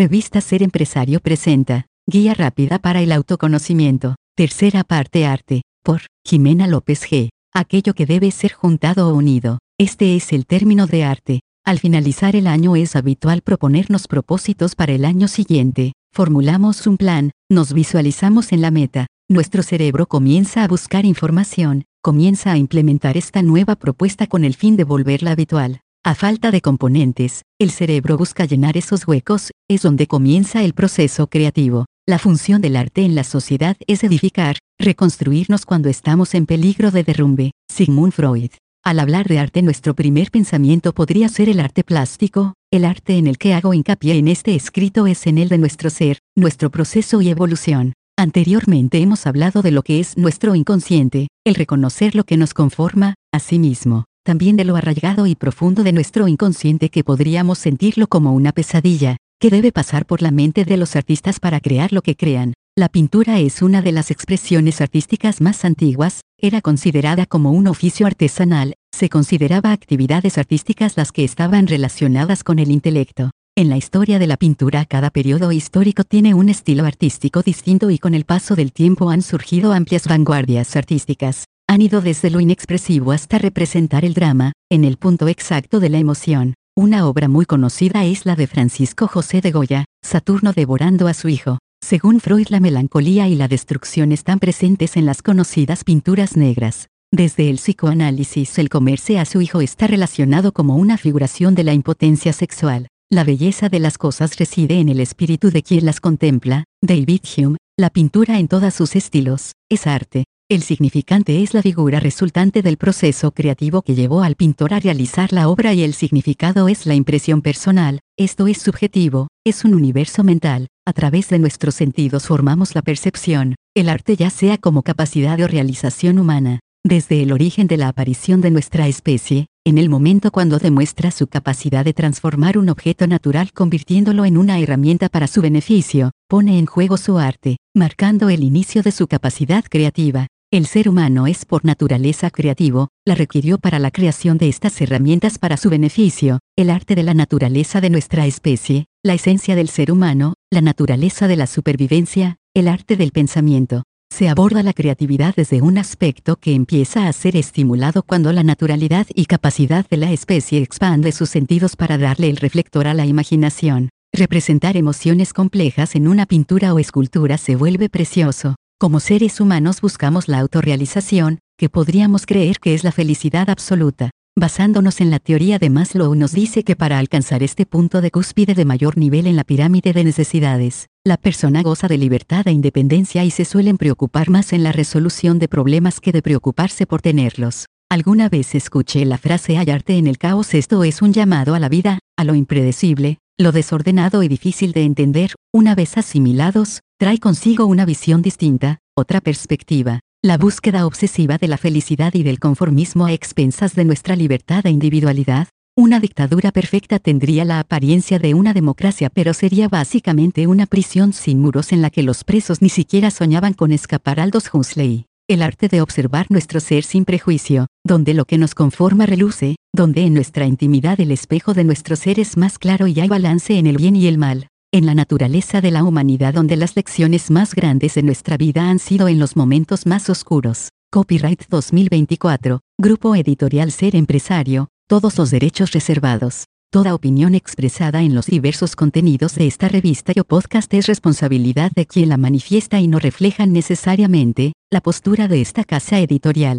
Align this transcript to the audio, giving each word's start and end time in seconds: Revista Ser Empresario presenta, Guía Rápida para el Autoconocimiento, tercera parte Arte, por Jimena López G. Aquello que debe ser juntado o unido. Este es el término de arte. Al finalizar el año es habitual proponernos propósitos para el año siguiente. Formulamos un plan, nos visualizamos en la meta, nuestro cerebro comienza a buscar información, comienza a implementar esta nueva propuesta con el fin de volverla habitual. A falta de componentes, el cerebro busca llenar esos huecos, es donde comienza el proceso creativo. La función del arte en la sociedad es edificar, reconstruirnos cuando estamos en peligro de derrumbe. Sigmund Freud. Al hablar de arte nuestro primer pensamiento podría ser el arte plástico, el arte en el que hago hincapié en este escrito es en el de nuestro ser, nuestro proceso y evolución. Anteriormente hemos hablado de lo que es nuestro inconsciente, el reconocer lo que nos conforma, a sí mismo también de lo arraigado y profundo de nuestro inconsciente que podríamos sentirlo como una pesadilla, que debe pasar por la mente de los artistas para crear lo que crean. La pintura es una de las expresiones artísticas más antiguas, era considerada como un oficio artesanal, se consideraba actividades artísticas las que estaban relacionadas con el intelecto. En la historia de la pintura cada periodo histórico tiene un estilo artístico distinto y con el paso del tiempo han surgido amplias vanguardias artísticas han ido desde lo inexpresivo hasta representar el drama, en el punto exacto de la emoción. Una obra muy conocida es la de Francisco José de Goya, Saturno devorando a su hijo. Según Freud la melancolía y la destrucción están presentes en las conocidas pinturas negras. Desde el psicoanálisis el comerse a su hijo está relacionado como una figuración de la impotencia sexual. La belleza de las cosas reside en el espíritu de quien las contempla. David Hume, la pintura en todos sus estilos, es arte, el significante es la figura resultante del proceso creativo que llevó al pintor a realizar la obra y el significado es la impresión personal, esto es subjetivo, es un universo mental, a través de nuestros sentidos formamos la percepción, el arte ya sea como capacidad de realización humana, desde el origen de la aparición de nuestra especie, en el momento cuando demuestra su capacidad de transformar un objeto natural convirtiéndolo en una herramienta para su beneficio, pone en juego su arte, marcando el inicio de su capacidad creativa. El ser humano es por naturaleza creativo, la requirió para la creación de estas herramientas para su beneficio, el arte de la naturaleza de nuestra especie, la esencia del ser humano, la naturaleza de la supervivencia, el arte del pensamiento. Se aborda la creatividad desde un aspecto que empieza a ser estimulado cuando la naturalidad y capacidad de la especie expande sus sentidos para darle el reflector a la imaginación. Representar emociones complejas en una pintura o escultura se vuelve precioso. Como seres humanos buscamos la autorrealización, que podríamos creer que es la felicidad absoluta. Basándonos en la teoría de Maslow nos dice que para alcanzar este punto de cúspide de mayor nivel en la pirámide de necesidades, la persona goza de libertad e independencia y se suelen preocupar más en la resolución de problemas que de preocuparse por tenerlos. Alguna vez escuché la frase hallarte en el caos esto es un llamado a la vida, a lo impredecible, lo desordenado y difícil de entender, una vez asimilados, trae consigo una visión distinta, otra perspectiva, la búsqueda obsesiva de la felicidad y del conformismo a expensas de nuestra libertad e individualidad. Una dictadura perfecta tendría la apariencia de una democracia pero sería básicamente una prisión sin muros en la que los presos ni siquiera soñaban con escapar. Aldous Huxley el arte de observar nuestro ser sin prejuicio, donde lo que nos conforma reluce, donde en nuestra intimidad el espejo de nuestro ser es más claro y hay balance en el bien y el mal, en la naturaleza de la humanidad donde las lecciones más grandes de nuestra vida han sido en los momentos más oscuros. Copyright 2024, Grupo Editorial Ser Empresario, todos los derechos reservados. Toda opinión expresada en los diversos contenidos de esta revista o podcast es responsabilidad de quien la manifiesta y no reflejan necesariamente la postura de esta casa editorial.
Revista 0.00 0.40
Ser 0.40 0.62
Empresario 0.62 1.20
presenta, 1.20 1.84
Guía 2.06 2.32
Rápida 2.32 2.78
para 2.78 3.02
el 3.02 3.12
Autoconocimiento, 3.12 4.14
tercera 4.34 4.82
parte 4.82 5.26
Arte, 5.26 5.60
por 5.84 6.00
Jimena 6.26 6.66
López 6.66 7.02
G. 7.02 7.28
Aquello 7.52 7.92
que 7.92 8.06
debe 8.06 8.30
ser 8.30 8.54
juntado 8.54 9.08
o 9.10 9.14
unido. 9.14 9.58
Este 9.78 10.16
es 10.16 10.32
el 10.32 10.46
término 10.46 10.86
de 10.86 11.04
arte. 11.04 11.40
Al 11.66 11.80
finalizar 11.80 12.34
el 12.34 12.46
año 12.46 12.76
es 12.76 12.96
habitual 12.96 13.42
proponernos 13.42 14.08
propósitos 14.08 14.74
para 14.74 14.94
el 14.94 15.04
año 15.04 15.28
siguiente. 15.28 15.92
Formulamos 16.14 16.86
un 16.86 16.96
plan, 16.96 17.32
nos 17.50 17.74
visualizamos 17.74 18.52
en 18.52 18.62
la 18.62 18.70
meta, 18.70 19.06
nuestro 19.28 19.62
cerebro 19.62 20.06
comienza 20.06 20.64
a 20.64 20.68
buscar 20.68 21.04
información, 21.04 21.84
comienza 22.00 22.52
a 22.52 22.56
implementar 22.56 23.18
esta 23.18 23.42
nueva 23.42 23.76
propuesta 23.76 24.26
con 24.26 24.44
el 24.44 24.54
fin 24.54 24.78
de 24.78 24.84
volverla 24.84 25.32
habitual. 25.32 25.82
A 26.02 26.14
falta 26.14 26.50
de 26.50 26.62
componentes, 26.62 27.42
el 27.58 27.70
cerebro 27.70 28.16
busca 28.16 28.46
llenar 28.46 28.78
esos 28.78 29.06
huecos, 29.06 29.50
es 29.68 29.82
donde 29.82 30.06
comienza 30.06 30.64
el 30.64 30.72
proceso 30.72 31.26
creativo. 31.26 31.84
La 32.08 32.18
función 32.18 32.62
del 32.62 32.76
arte 32.76 33.04
en 33.04 33.14
la 33.14 33.22
sociedad 33.22 33.76
es 33.86 34.02
edificar, 34.02 34.56
reconstruirnos 34.78 35.66
cuando 35.66 35.90
estamos 35.90 36.34
en 36.34 36.46
peligro 36.46 36.90
de 36.90 37.04
derrumbe. 37.04 37.50
Sigmund 37.70 38.14
Freud. 38.14 38.50
Al 38.82 38.98
hablar 38.98 39.28
de 39.28 39.40
arte 39.40 39.60
nuestro 39.60 39.94
primer 39.94 40.30
pensamiento 40.30 40.94
podría 40.94 41.28
ser 41.28 41.50
el 41.50 41.60
arte 41.60 41.84
plástico, 41.84 42.54
el 42.72 42.86
arte 42.86 43.18
en 43.18 43.26
el 43.26 43.36
que 43.36 43.52
hago 43.52 43.74
hincapié 43.74 44.16
en 44.16 44.28
este 44.28 44.54
escrito 44.54 45.06
es 45.06 45.26
en 45.26 45.36
el 45.36 45.50
de 45.50 45.58
nuestro 45.58 45.90
ser, 45.90 46.18
nuestro 46.34 46.70
proceso 46.70 47.20
y 47.20 47.28
evolución. 47.28 47.92
Anteriormente 48.18 49.02
hemos 49.02 49.26
hablado 49.26 49.60
de 49.60 49.70
lo 49.70 49.82
que 49.82 50.00
es 50.00 50.16
nuestro 50.16 50.54
inconsciente, 50.54 51.28
el 51.44 51.56
reconocer 51.56 52.14
lo 52.14 52.24
que 52.24 52.38
nos 52.38 52.54
conforma, 52.54 53.16
a 53.34 53.38
sí 53.38 53.58
mismo 53.58 54.06
también 54.30 54.56
de 54.56 54.64
lo 54.64 54.76
arraigado 54.76 55.26
y 55.26 55.34
profundo 55.34 55.82
de 55.82 55.90
nuestro 55.90 56.28
inconsciente 56.28 56.88
que 56.88 57.02
podríamos 57.02 57.58
sentirlo 57.58 58.06
como 58.06 58.32
una 58.32 58.52
pesadilla, 58.52 59.16
que 59.40 59.50
debe 59.50 59.72
pasar 59.72 60.06
por 60.06 60.22
la 60.22 60.30
mente 60.30 60.64
de 60.64 60.76
los 60.76 60.94
artistas 60.94 61.40
para 61.40 61.58
crear 61.58 61.92
lo 61.92 62.00
que 62.00 62.14
crean. 62.14 62.54
La 62.78 62.88
pintura 62.88 63.40
es 63.40 63.60
una 63.60 63.82
de 63.82 63.90
las 63.90 64.12
expresiones 64.12 64.80
artísticas 64.80 65.40
más 65.40 65.64
antiguas, 65.64 66.20
era 66.38 66.60
considerada 66.60 67.26
como 67.26 67.50
un 67.50 67.66
oficio 67.66 68.06
artesanal, 68.06 68.74
se 68.96 69.08
consideraba 69.08 69.72
actividades 69.72 70.38
artísticas 70.38 70.96
las 70.96 71.10
que 71.10 71.24
estaban 71.24 71.66
relacionadas 71.66 72.44
con 72.44 72.60
el 72.60 72.70
intelecto. 72.70 73.32
En 73.56 73.68
la 73.68 73.78
historia 73.78 74.20
de 74.20 74.28
la 74.28 74.36
pintura 74.36 74.84
cada 74.84 75.10
periodo 75.10 75.50
histórico 75.50 76.04
tiene 76.04 76.34
un 76.34 76.50
estilo 76.50 76.84
artístico 76.84 77.42
distinto 77.42 77.90
y 77.90 77.98
con 77.98 78.14
el 78.14 78.26
paso 78.26 78.54
del 78.54 78.72
tiempo 78.72 79.10
han 79.10 79.22
surgido 79.22 79.72
amplias 79.72 80.06
vanguardias 80.06 80.76
artísticas 80.76 81.46
han 81.70 81.82
ido 81.82 82.00
desde 82.00 82.30
lo 82.30 82.40
inexpresivo 82.40 83.12
hasta 83.12 83.38
representar 83.38 84.04
el 84.04 84.12
drama, 84.12 84.54
en 84.72 84.82
el 84.82 84.96
punto 84.96 85.28
exacto 85.28 85.78
de 85.78 85.88
la 85.88 85.98
emoción. 85.98 86.54
Una 86.76 87.06
obra 87.06 87.28
muy 87.28 87.46
conocida 87.46 88.04
es 88.04 88.26
la 88.26 88.34
de 88.34 88.48
Francisco 88.48 89.06
José 89.06 89.40
de 89.40 89.52
Goya, 89.52 89.84
Saturno 90.04 90.52
devorando 90.52 91.06
a 91.06 91.14
su 91.14 91.28
hijo. 91.28 91.60
Según 91.80 92.18
Freud 92.18 92.48
la 92.48 92.58
melancolía 92.58 93.28
y 93.28 93.36
la 93.36 93.46
destrucción 93.46 94.10
están 94.10 94.40
presentes 94.40 94.96
en 94.96 95.06
las 95.06 95.22
conocidas 95.22 95.84
pinturas 95.84 96.36
negras. 96.36 96.88
Desde 97.12 97.48
el 97.48 97.58
psicoanálisis 97.58 98.58
el 98.58 98.68
comerse 98.68 99.20
a 99.20 99.24
su 99.24 99.40
hijo 99.40 99.60
está 99.60 99.86
relacionado 99.86 100.50
como 100.50 100.74
una 100.74 100.98
figuración 100.98 101.54
de 101.54 101.62
la 101.62 101.72
impotencia 101.72 102.32
sexual. 102.32 102.88
La 103.12 103.22
belleza 103.22 103.68
de 103.68 103.78
las 103.78 103.96
cosas 103.96 104.36
reside 104.38 104.80
en 104.80 104.88
el 104.88 104.98
espíritu 104.98 105.52
de 105.52 105.62
quien 105.62 105.86
las 105.86 106.00
contempla. 106.00 106.64
David 106.82 107.20
Hume, 107.36 107.58
la 107.78 107.90
pintura 107.90 108.40
en 108.40 108.48
todos 108.48 108.74
sus 108.74 108.96
estilos, 108.96 109.52
es 109.68 109.86
arte, 109.86 110.24
el 110.50 110.62
significante 110.62 111.44
es 111.44 111.54
la 111.54 111.62
figura 111.62 112.00
resultante 112.00 112.60
del 112.60 112.76
proceso 112.76 113.30
creativo 113.30 113.82
que 113.82 113.94
llevó 113.94 114.24
al 114.24 114.34
pintor 114.34 114.74
a 114.74 114.80
realizar 114.80 115.32
la 115.32 115.48
obra 115.48 115.74
y 115.74 115.84
el 115.84 115.94
significado 115.94 116.66
es 116.66 116.86
la 116.86 116.96
impresión 116.96 117.40
personal, 117.40 118.00
esto 118.18 118.48
es 118.48 118.58
subjetivo, 118.60 119.28
es 119.46 119.64
un 119.64 119.74
universo 119.74 120.24
mental, 120.24 120.66
a 120.84 120.92
través 120.92 121.28
de 121.28 121.38
nuestros 121.38 121.76
sentidos 121.76 122.26
formamos 122.26 122.74
la 122.74 122.82
percepción, 122.82 123.54
el 123.76 123.88
arte 123.88 124.16
ya 124.16 124.28
sea 124.28 124.58
como 124.58 124.82
capacidad 124.82 125.38
de 125.38 125.46
realización 125.46 126.18
humana, 126.18 126.58
desde 126.84 127.22
el 127.22 127.30
origen 127.30 127.68
de 127.68 127.76
la 127.76 127.86
aparición 127.86 128.40
de 128.40 128.50
nuestra 128.50 128.88
especie, 128.88 129.46
en 129.64 129.78
el 129.78 129.88
momento 129.88 130.32
cuando 130.32 130.58
demuestra 130.58 131.12
su 131.12 131.28
capacidad 131.28 131.84
de 131.84 131.94
transformar 131.94 132.58
un 132.58 132.70
objeto 132.70 133.06
natural 133.06 133.52
convirtiéndolo 133.52 134.24
en 134.24 134.36
una 134.36 134.58
herramienta 134.58 135.10
para 135.10 135.28
su 135.28 135.42
beneficio, 135.42 136.10
pone 136.28 136.58
en 136.58 136.66
juego 136.66 136.96
su 136.96 137.18
arte, 137.18 137.58
marcando 137.72 138.30
el 138.30 138.42
inicio 138.42 138.82
de 138.82 138.90
su 138.90 139.06
capacidad 139.06 139.64
creativa. 139.70 140.26
El 140.52 140.66
ser 140.66 140.88
humano 140.88 141.28
es 141.28 141.44
por 141.44 141.64
naturaleza 141.64 142.28
creativo, 142.28 142.88
la 143.06 143.14
requirió 143.14 143.58
para 143.58 143.78
la 143.78 143.92
creación 143.92 144.36
de 144.36 144.48
estas 144.48 144.80
herramientas 144.80 145.38
para 145.38 145.56
su 145.56 145.70
beneficio, 145.70 146.40
el 146.56 146.70
arte 146.70 146.96
de 146.96 147.04
la 147.04 147.14
naturaleza 147.14 147.80
de 147.80 147.88
nuestra 147.88 148.26
especie, 148.26 148.86
la 149.04 149.14
esencia 149.14 149.54
del 149.54 149.68
ser 149.68 149.92
humano, 149.92 150.34
la 150.50 150.60
naturaleza 150.60 151.28
de 151.28 151.36
la 151.36 151.46
supervivencia, 151.46 152.38
el 152.52 152.66
arte 152.66 152.96
del 152.96 153.12
pensamiento. 153.12 153.84
Se 154.12 154.28
aborda 154.28 154.64
la 154.64 154.72
creatividad 154.72 155.36
desde 155.36 155.62
un 155.62 155.78
aspecto 155.78 156.34
que 156.34 156.52
empieza 156.52 157.06
a 157.06 157.12
ser 157.12 157.36
estimulado 157.36 158.02
cuando 158.02 158.32
la 158.32 158.42
naturalidad 158.42 159.06
y 159.14 159.26
capacidad 159.26 159.88
de 159.88 159.98
la 159.98 160.10
especie 160.10 160.62
expande 160.62 161.12
sus 161.12 161.30
sentidos 161.30 161.76
para 161.76 161.96
darle 161.96 162.28
el 162.28 162.38
reflector 162.38 162.88
a 162.88 162.94
la 162.94 163.06
imaginación. 163.06 163.88
Representar 164.12 164.76
emociones 164.76 165.32
complejas 165.32 165.94
en 165.94 166.08
una 166.08 166.26
pintura 166.26 166.74
o 166.74 166.80
escultura 166.80 167.38
se 167.38 167.54
vuelve 167.54 167.88
precioso. 167.88 168.56
Como 168.80 168.98
seres 168.98 169.42
humanos 169.42 169.82
buscamos 169.82 170.26
la 170.26 170.38
autorrealización, 170.38 171.40
que 171.58 171.68
podríamos 171.68 172.24
creer 172.24 172.60
que 172.60 172.72
es 172.72 172.82
la 172.82 172.92
felicidad 172.92 173.50
absoluta. 173.50 174.08
Basándonos 174.34 175.02
en 175.02 175.10
la 175.10 175.18
teoría 175.18 175.58
de 175.58 175.68
Maslow 175.68 176.14
nos 176.14 176.32
dice 176.32 176.64
que 176.64 176.76
para 176.76 176.98
alcanzar 176.98 177.42
este 177.42 177.66
punto 177.66 178.00
de 178.00 178.10
cúspide 178.10 178.54
de 178.54 178.64
mayor 178.64 178.96
nivel 178.96 179.26
en 179.26 179.36
la 179.36 179.44
pirámide 179.44 179.92
de 179.92 180.02
necesidades, 180.02 180.86
la 181.04 181.18
persona 181.18 181.62
goza 181.62 181.88
de 181.88 181.98
libertad 181.98 182.48
e 182.48 182.52
independencia 182.52 183.22
y 183.22 183.30
se 183.30 183.44
suelen 183.44 183.76
preocupar 183.76 184.30
más 184.30 184.50
en 184.54 184.62
la 184.62 184.72
resolución 184.72 185.38
de 185.38 185.48
problemas 185.48 186.00
que 186.00 186.12
de 186.12 186.22
preocuparse 186.22 186.86
por 186.86 187.02
tenerlos. 187.02 187.66
Alguna 187.90 188.30
vez 188.30 188.54
escuché 188.54 189.04
la 189.04 189.18
frase 189.18 189.56
hallarte 189.56 189.98
en 189.98 190.06
el 190.06 190.16
caos 190.16 190.54
esto 190.54 190.84
es 190.84 191.02
un 191.02 191.12
llamado 191.12 191.54
a 191.54 191.58
la 191.58 191.68
vida, 191.68 191.98
a 192.16 192.24
lo 192.24 192.34
impredecible, 192.34 193.18
lo 193.40 193.52
desordenado 193.52 194.22
y 194.22 194.28
difícil 194.28 194.72
de 194.72 194.84
entender, 194.84 195.34
una 195.50 195.74
vez 195.74 195.96
asimilados, 195.96 196.80
trae 196.98 197.18
consigo 197.18 197.64
una 197.64 197.86
visión 197.86 198.20
distinta, 198.20 198.78
otra 198.94 199.22
perspectiva, 199.22 200.00
la 200.22 200.36
búsqueda 200.36 200.86
obsesiva 200.86 201.38
de 201.38 201.48
la 201.48 201.56
felicidad 201.56 202.12
y 202.12 202.22
del 202.22 202.38
conformismo 202.38 203.06
a 203.06 203.12
expensas 203.12 203.74
de 203.74 203.86
nuestra 203.86 204.14
libertad 204.14 204.66
e 204.66 204.70
individualidad. 204.70 205.48
Una 205.74 206.00
dictadura 206.00 206.52
perfecta 206.52 206.98
tendría 206.98 207.46
la 207.46 207.60
apariencia 207.60 208.18
de 208.18 208.34
una 208.34 208.52
democracia 208.52 209.08
pero 209.08 209.32
sería 209.32 209.68
básicamente 209.68 210.46
una 210.46 210.66
prisión 210.66 211.14
sin 211.14 211.40
muros 211.40 211.72
en 211.72 211.80
la 211.80 211.88
que 211.88 212.02
los 212.02 212.24
presos 212.24 212.60
ni 212.60 212.68
siquiera 212.68 213.10
soñaban 213.10 213.54
con 213.54 213.72
escapar. 213.72 214.20
Aldous 214.20 214.52
Huxley 214.52 215.06
el 215.30 215.42
arte 215.42 215.68
de 215.68 215.80
observar 215.80 216.26
nuestro 216.28 216.58
ser 216.58 216.82
sin 216.82 217.04
prejuicio, 217.04 217.68
donde 217.86 218.14
lo 218.14 218.24
que 218.24 218.36
nos 218.36 218.56
conforma 218.56 219.06
reluce, 219.06 219.54
donde 219.72 220.02
en 220.02 220.12
nuestra 220.12 220.44
intimidad 220.44 221.00
el 221.00 221.12
espejo 221.12 221.54
de 221.54 221.62
nuestro 221.62 221.94
ser 221.94 222.18
es 222.18 222.36
más 222.36 222.58
claro 222.58 222.88
y 222.88 222.98
hay 222.98 223.06
balance 223.06 223.56
en 223.56 223.68
el 223.68 223.76
bien 223.76 223.94
y 223.94 224.08
el 224.08 224.18
mal, 224.18 224.48
en 224.72 224.86
la 224.86 224.94
naturaleza 224.94 225.60
de 225.60 225.70
la 225.70 225.84
humanidad 225.84 226.34
donde 226.34 226.56
las 226.56 226.74
lecciones 226.74 227.30
más 227.30 227.54
grandes 227.54 227.94
de 227.94 228.02
nuestra 228.02 228.36
vida 228.36 228.68
han 228.68 228.80
sido 228.80 229.06
en 229.06 229.20
los 229.20 229.36
momentos 229.36 229.86
más 229.86 230.10
oscuros. 230.10 230.70
Copyright 230.90 231.44
2024, 231.48 232.58
Grupo 232.76 233.14
Editorial 233.14 233.70
Ser 233.70 233.94
Empresario, 233.94 234.66
todos 234.88 235.16
los 235.16 235.30
derechos 235.30 235.70
reservados. 235.70 236.46
Toda 236.72 236.94
opinión 236.94 237.34
expresada 237.34 238.02
en 238.02 238.14
los 238.14 238.26
diversos 238.26 238.76
contenidos 238.76 239.34
de 239.34 239.48
esta 239.48 239.66
revista 239.66 240.12
o 240.20 240.22
podcast 240.22 240.72
es 240.72 240.86
responsabilidad 240.86 241.72
de 241.74 241.84
quien 241.84 242.10
la 242.10 242.16
manifiesta 242.16 242.78
y 242.78 242.86
no 242.86 243.00
reflejan 243.00 243.52
necesariamente 243.52 244.52
la 244.70 244.80
postura 244.80 245.26
de 245.26 245.40
esta 245.40 245.64
casa 245.64 245.98
editorial. 245.98 246.58